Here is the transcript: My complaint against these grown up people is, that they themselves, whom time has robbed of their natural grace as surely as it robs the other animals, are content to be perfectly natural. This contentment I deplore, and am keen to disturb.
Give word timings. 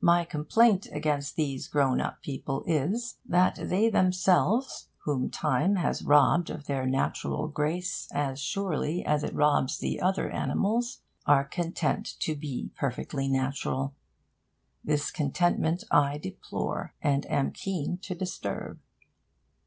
My 0.00 0.24
complaint 0.24 0.86
against 0.92 1.36
these 1.36 1.68
grown 1.68 2.00
up 2.00 2.22
people 2.22 2.64
is, 2.66 3.16
that 3.26 3.56
they 3.62 3.90
themselves, 3.90 4.88
whom 5.04 5.28
time 5.28 5.76
has 5.76 6.02
robbed 6.02 6.48
of 6.48 6.64
their 6.64 6.86
natural 6.86 7.48
grace 7.48 8.08
as 8.10 8.40
surely 8.40 9.04
as 9.04 9.22
it 9.24 9.34
robs 9.34 9.76
the 9.76 10.00
other 10.00 10.30
animals, 10.30 11.02
are 11.26 11.44
content 11.44 12.16
to 12.20 12.34
be 12.34 12.70
perfectly 12.76 13.28
natural. 13.28 13.94
This 14.82 15.10
contentment 15.10 15.84
I 15.90 16.16
deplore, 16.16 16.94
and 17.02 17.26
am 17.30 17.52
keen 17.52 17.98
to 17.98 18.14
disturb. 18.14 18.80